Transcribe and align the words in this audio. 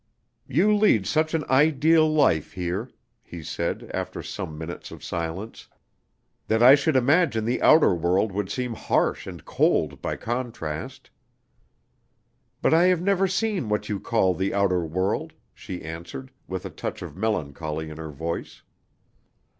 "You 0.47 0.75
lead 0.75 1.05
such 1.05 1.35
an 1.35 1.43
ideal 1.47 2.11
life 2.11 2.53
here," 2.53 2.89
he 3.21 3.43
said, 3.43 3.91
after 3.93 4.23
some 4.23 4.57
minutes 4.57 4.89
of 4.89 5.03
silence, 5.03 5.67
"that 6.47 6.63
I 6.63 6.73
should 6.73 6.95
imagine 6.95 7.45
the 7.45 7.61
outer 7.61 7.93
world 7.93 8.31
would 8.31 8.49
seem 8.49 8.73
harsh 8.73 9.27
and 9.27 9.45
cold 9.45 10.01
by 10.01 10.15
contrast." 10.15 11.11
"But 12.63 12.73
I 12.73 12.85
have 12.85 13.03
never 13.03 13.27
seen 13.27 13.69
what 13.69 13.89
you 13.89 13.99
call 13.99 14.33
the 14.33 14.55
outer 14.55 14.83
world," 14.83 15.33
she 15.53 15.83
answered, 15.83 16.31
with 16.47 16.65
a 16.65 16.71
touch 16.71 17.03
of 17.03 17.15
melancholy 17.15 17.91
in 17.91 17.97
her 17.97 18.09
voice. 18.09 18.63